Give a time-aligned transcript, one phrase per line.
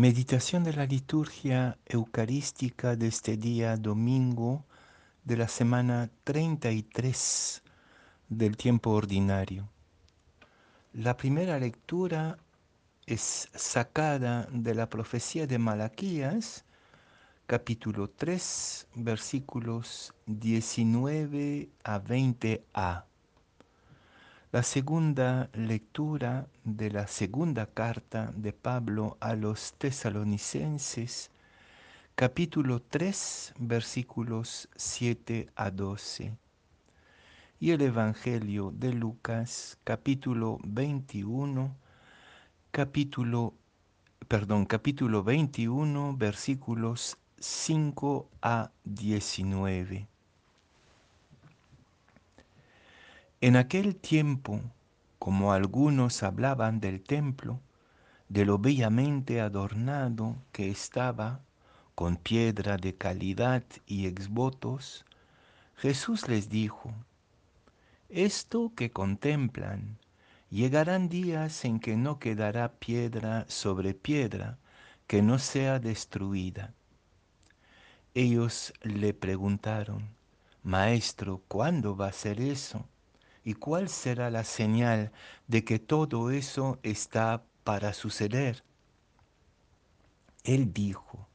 [0.00, 4.64] Meditación de la liturgia eucarística de este día domingo
[5.24, 7.62] de la semana 33
[8.30, 9.68] del tiempo ordinario.
[10.94, 12.38] La primera lectura
[13.04, 16.64] es sacada de la profecía de Malaquías,
[17.46, 23.09] capítulo 3, versículos 19 a 20a.
[24.52, 31.30] La segunda lectura de la segunda carta de Pablo a los tesalonicenses,
[32.16, 36.32] capítulo 3, versículos 7 a 12.
[37.60, 41.72] Y el Evangelio de Lucas, capítulo 21,
[42.72, 43.54] capítulo,
[44.26, 50.08] perdón, capítulo 21, versículos 5 a 19.
[53.42, 54.60] En aquel tiempo,
[55.18, 57.58] como algunos hablaban del templo,
[58.28, 61.40] de lo bellamente adornado que estaba,
[61.94, 65.06] con piedra de calidad y exvotos,
[65.76, 66.92] Jesús les dijo,
[68.10, 69.96] Esto que contemplan,
[70.50, 74.58] llegarán días en que no quedará piedra sobre piedra
[75.06, 76.74] que no sea destruida.
[78.12, 80.10] Ellos le preguntaron,
[80.62, 82.84] Maestro, ¿cuándo va a ser eso?
[83.42, 85.12] ¿Y cuál será la señal
[85.46, 88.62] de que todo eso está para suceder?
[90.44, 91.26] Él dijo,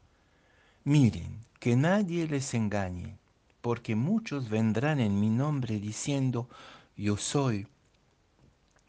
[0.84, 3.17] miren, que nadie les engañe,
[3.62, 6.47] porque muchos vendrán en mi nombre diciendo,
[6.95, 7.67] yo soy,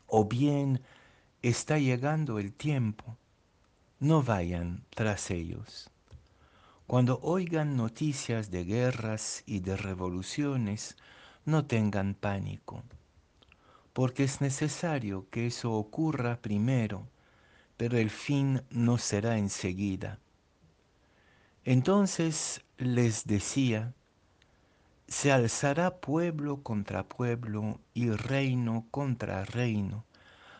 [0.06, 0.82] o bien
[1.40, 3.16] está llegando el tiempo.
[3.98, 5.90] No vayan tras ellos.
[6.86, 10.96] Cuando oigan noticias de guerras y de revoluciones,
[11.46, 12.84] no tengan pánico
[13.96, 17.08] porque es necesario que eso ocurra primero,
[17.78, 20.18] pero el fin no será enseguida.
[21.64, 23.94] Entonces les decía,
[25.08, 30.04] se alzará pueblo contra pueblo y reino contra reino.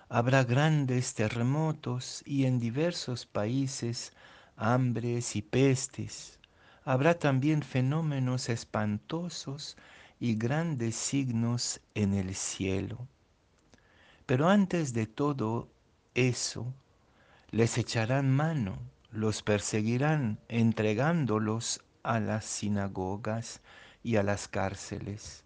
[0.08, 4.14] Habrá grandes terremotos y en diversos países
[4.56, 6.40] hambres y pestes.
[6.86, 9.76] Habrá también fenómenos espantosos
[10.18, 13.06] y grandes signos en el cielo.
[14.26, 15.68] Pero antes de todo
[16.14, 16.74] eso,
[17.50, 18.78] les echarán mano,
[19.12, 23.60] los perseguirán, entregándolos a las sinagogas
[24.02, 25.44] y a las cárceles,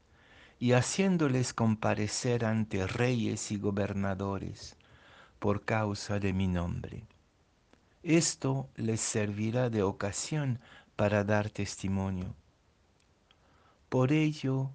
[0.58, 4.76] y haciéndoles comparecer ante reyes y gobernadores
[5.38, 7.04] por causa de mi nombre.
[8.02, 10.58] Esto les servirá de ocasión
[10.96, 12.34] para dar testimonio.
[13.90, 14.70] Por ello,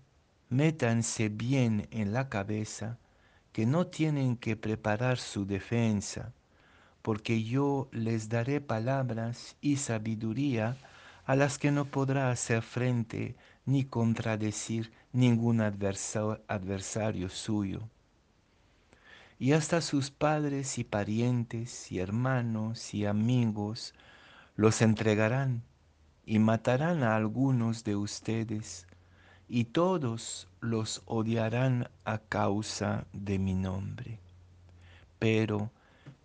[0.49, 2.99] métanse bien en la cabeza
[3.55, 6.33] que no tienen que preparar su defensa,
[7.01, 10.75] porque yo les daré palabras y sabiduría
[11.23, 17.87] a las que no podrá hacer frente ni contradecir ningún adversario suyo.
[19.39, 23.93] Y hasta sus padres y parientes y hermanos y amigos
[24.57, 25.63] los entregarán
[26.25, 28.85] y matarán a algunos de ustedes
[29.47, 34.19] y todos los odiarán a causa de mi nombre.
[35.19, 35.71] Pero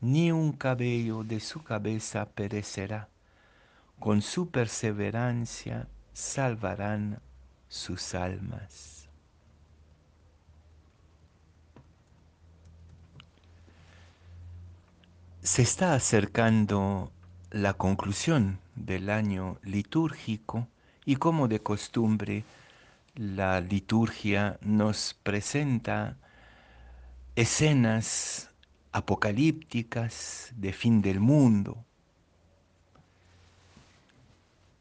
[0.01, 3.09] ni un cabello de su cabeza perecerá.
[3.99, 7.21] Con su perseverancia salvarán
[7.69, 9.09] sus almas.
[15.43, 17.13] Se está acercando
[17.51, 20.69] la conclusión del año litúrgico
[21.05, 22.45] y como de costumbre
[23.15, 26.17] la liturgia nos presenta
[27.37, 28.51] escenas
[28.93, 31.85] apocalípticas de fin del mundo.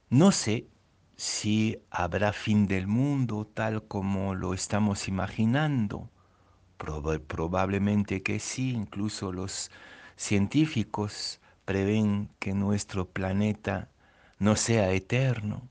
[0.09, 0.67] No sé
[1.15, 6.09] si habrá fin del mundo tal como lo estamos imaginando.
[6.77, 9.69] probablemente que sí, incluso los
[10.15, 13.89] científicos prevén que nuestro planeta
[14.39, 15.69] no sea eterno.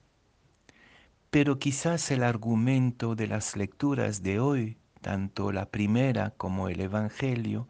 [1.39, 7.69] Pero quizás el argumento de las lecturas de hoy, tanto la primera como el Evangelio,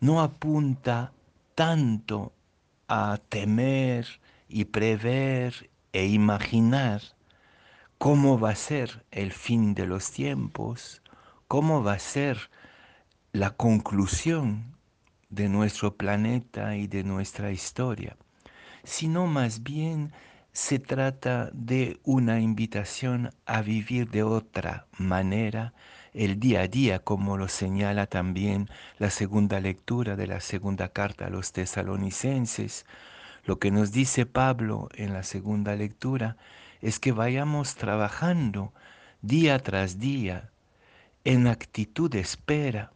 [0.00, 1.12] no apunta
[1.54, 2.32] tanto
[2.88, 4.08] a temer
[4.48, 7.02] y prever e imaginar
[7.98, 11.02] cómo va a ser el fin de los tiempos,
[11.46, 12.50] cómo va a ser
[13.30, 14.74] la conclusión
[15.30, 18.16] de nuestro planeta y de nuestra historia,
[18.82, 20.12] sino más bien
[20.56, 25.74] se trata de una invitación a vivir de otra manera
[26.14, 31.26] el día a día, como lo señala también la segunda lectura de la segunda carta
[31.26, 32.86] a los tesalonicenses,
[33.44, 36.38] Lo que nos dice Pablo en la segunda lectura
[36.80, 38.72] es que vayamos trabajando
[39.20, 40.48] día tras día
[41.24, 42.94] en actitud de espera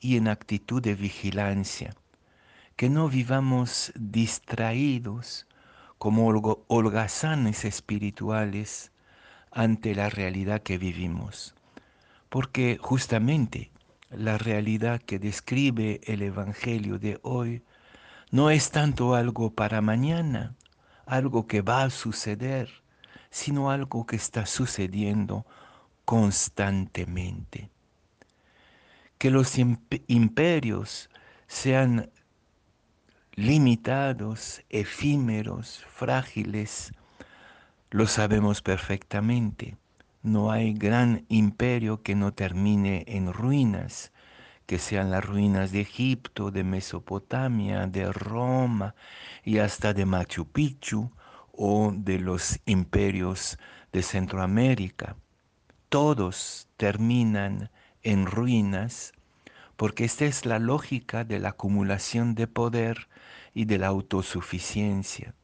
[0.00, 1.94] y en actitud de vigilancia,
[2.74, 5.46] que no vivamos distraídos
[6.02, 6.26] como
[6.66, 8.90] holgazanes espirituales
[9.52, 11.54] ante la realidad que vivimos,
[12.28, 13.70] porque justamente
[14.10, 17.62] la realidad que describe el Evangelio de hoy
[18.32, 20.56] no es tanto algo para mañana,
[21.06, 22.82] algo que va a suceder,
[23.30, 25.46] sino algo que está sucediendo
[26.04, 27.70] constantemente.
[29.18, 29.56] Que los
[30.08, 31.08] imperios
[31.46, 32.10] sean
[33.34, 36.92] limitados, efímeros, frágiles,
[37.90, 39.76] lo sabemos perfectamente.
[40.22, 44.12] No hay gran imperio que no termine en ruinas,
[44.66, 48.94] que sean las ruinas de Egipto, de Mesopotamia, de Roma
[49.44, 51.10] y hasta de Machu Picchu
[51.52, 53.58] o de los imperios
[53.92, 55.16] de Centroamérica
[55.92, 57.70] todos terminan
[58.02, 59.12] en ruinas,
[59.76, 63.08] porque esta es la lógica de la acumulación de poder
[63.54, 65.34] y de la autosuficiencia.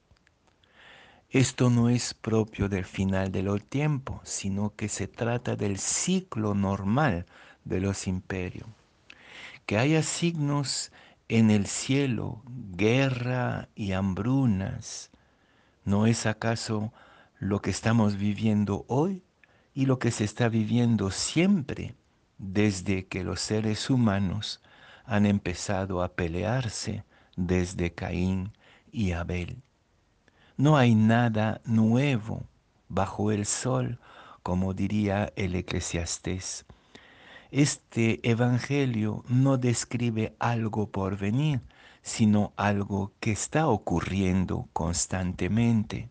[1.31, 6.55] Esto no es propio del final de los tiempos, sino que se trata del ciclo
[6.55, 7.27] normal
[7.65, 8.69] de los imperios.
[9.67, 10.91] Que haya signos
[11.29, 15.11] en el cielo, guerra y hambrunas,
[15.85, 16.93] ¿no es acaso
[17.39, 19.23] lo que estamos viviendo hoy?
[19.79, 21.95] y lo que se está viviendo siempre
[22.39, 24.63] desde que los seres humanos
[25.05, 27.05] han empezado a pelearse
[27.37, 28.53] desde Caín
[28.91, 29.63] y Abel.
[30.57, 32.47] No hay nada nuevo
[32.89, 33.99] bajo el sol,
[34.43, 36.67] como diría el eclesiastés.
[37.51, 41.61] Este Evangelio no describe algo por venir,
[42.03, 46.11] sino algo que está ocurriendo constantemente.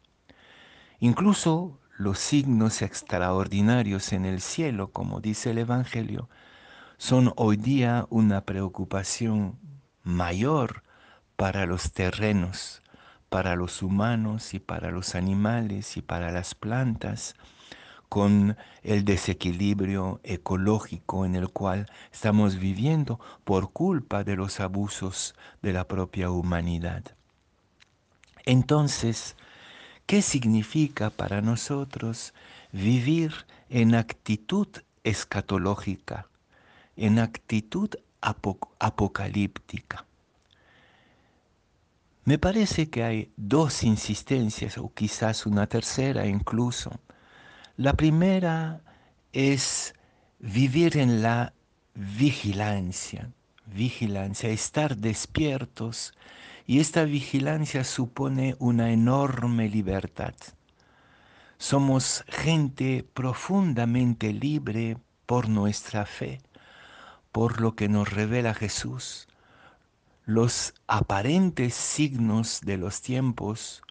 [1.00, 6.29] Incluso los signos extraordinarios en el cielo, como dice el Evangelio,
[6.97, 9.57] son hoy día una preocupación
[10.03, 10.83] mayor
[11.35, 12.83] para los terrenos,
[13.29, 17.35] para los humanos y para los animales y para las plantas,
[18.09, 25.73] con el desequilibrio ecológico en el cual estamos viviendo por culpa de los abusos de
[25.73, 27.03] la propia humanidad.
[28.45, 29.35] Entonces,
[30.07, 32.33] ¿Qué significa para nosotros
[32.71, 33.33] vivir
[33.69, 34.69] en actitud
[35.04, 36.30] escatológica,
[36.95, 37.89] en actitud
[38.21, 40.06] apocalíptica?
[42.24, 47.01] Me parece que hay dos insistencias o quizás una tercera incluso.
[47.75, 48.80] La primera
[49.33, 49.94] es
[50.39, 51.51] vivir en la
[51.95, 53.30] vigilancia,
[53.65, 56.13] vigilancia, estar despiertos
[56.69, 60.36] y esta vigilancia supone una enorme libertad.
[61.58, 66.42] Somos gente profundamente libre por nuestra fe,
[67.31, 69.30] por lo que nos revela Jesús.
[70.25, 73.81] Los aparentes signos de los tiempos,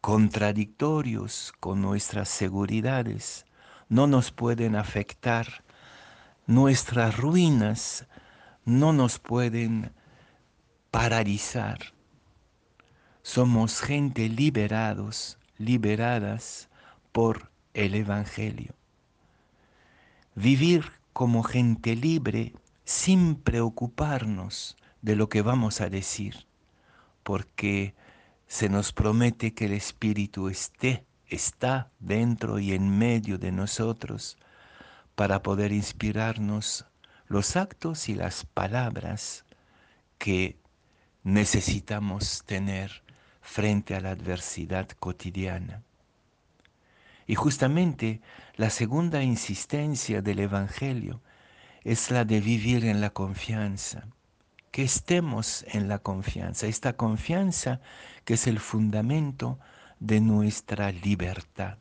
[0.00, 3.44] contradictorios con nuestras seguridades,
[3.90, 5.62] no nos pueden afectar.
[6.46, 8.06] Nuestras ruinas
[8.64, 9.92] no nos pueden
[10.90, 11.92] paralizar
[13.22, 16.68] somos gente liberados, liberadas
[17.12, 18.74] por el Evangelio.
[20.34, 22.52] Vivir como gente libre
[22.84, 26.46] sin preocuparnos de lo que vamos a decir,
[27.22, 27.94] porque
[28.48, 34.36] se nos promete que el Espíritu esté, está dentro y en medio de nosotros
[35.14, 36.86] para poder inspirarnos
[37.26, 39.44] los actos y las palabras
[40.18, 40.58] que
[41.22, 43.02] necesitamos tener
[43.42, 45.82] frente a la adversidad cotidiana.
[47.26, 48.20] Y justamente
[48.56, 51.20] la segunda insistencia del Evangelio
[51.84, 54.06] es la de vivir en la confianza,
[54.70, 57.80] que estemos en la confianza, esta confianza
[58.24, 59.58] que es el fundamento
[59.98, 61.78] de nuestra libertad.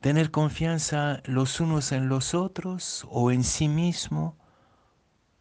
[0.00, 4.36] Tener confianza los unos en los otros o en sí mismo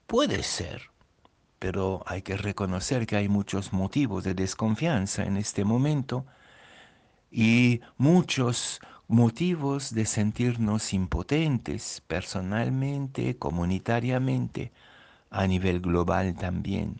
[0.06, 0.91] puede ser,
[1.62, 6.26] pero hay que reconocer que hay muchos motivos de desconfianza en este momento
[7.32, 14.72] y muchos motivos de sentirnos impotentes personalmente, comunitariamente,
[15.30, 17.00] a nivel global también.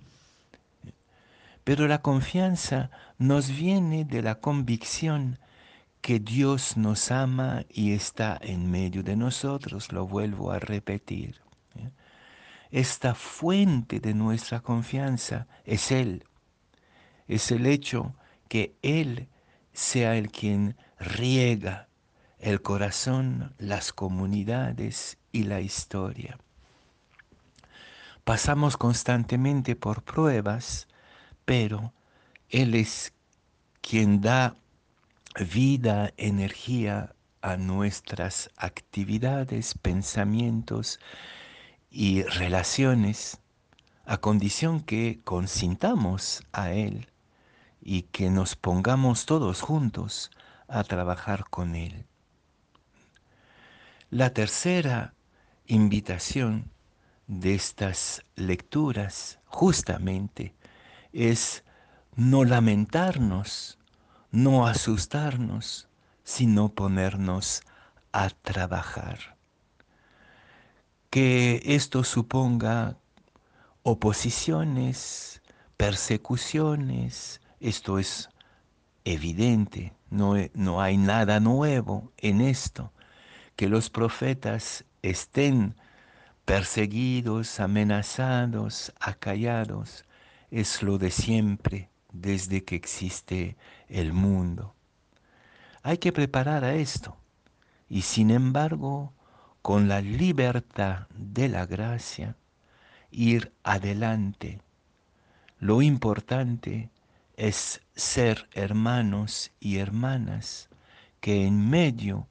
[1.64, 5.40] Pero la confianza nos viene de la convicción
[6.02, 11.42] que Dios nos ama y está en medio de nosotros, lo vuelvo a repetir.
[12.72, 16.24] Esta fuente de nuestra confianza es Él.
[17.28, 18.16] es el hecho
[18.48, 19.28] que Él
[19.74, 21.88] sea el quien riega
[22.40, 26.38] el corazón, las comunidades y la historia.
[28.24, 30.88] Pasamos constantemente por pruebas,
[31.46, 31.94] pero
[32.50, 33.14] Él es
[33.82, 34.56] quien da
[35.40, 41.00] vida, energía a nuestras actividades, pensamientos
[41.92, 43.40] y relaciones,
[44.06, 47.10] a condición que consintamos a Él
[47.82, 50.32] y que nos pongamos todos juntos
[50.68, 52.06] a trabajar con Él.
[54.10, 55.14] La tercera
[55.68, 56.72] invitación
[57.28, 60.56] de estas lecturas justamente
[61.14, 61.64] es
[62.16, 63.78] no lamentarnos,
[64.32, 65.88] no asustarnos,
[66.24, 67.62] sino ponernos
[68.12, 69.41] a trabajar.
[71.12, 72.98] Que esto suponga
[73.84, 75.44] oposiciones,
[75.78, 78.30] persecuciones, esto es
[79.06, 82.92] evidente, no, no hay nada nuevo en esto
[83.56, 85.76] que los profetas estén
[86.46, 90.06] perseguidos, amenazados, acallados,
[90.50, 94.76] es lo de siempre desde que existe el mundo.
[95.84, 97.18] Hay que preparar a esto
[97.90, 99.14] y sin embargo,
[99.62, 102.36] con la libertad de la gracia,
[103.12, 104.62] ir adelante.
[105.60, 106.90] Lo importante
[107.38, 110.70] es ser hermanos y hermanas
[111.20, 112.28] que en medio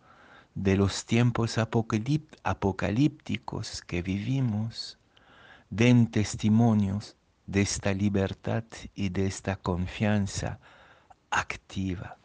[0.55, 4.99] de los tiempos apocalípticos que vivimos
[5.71, 10.59] den testimonios de esta libertad y de esta confianza
[11.31, 12.20] activa.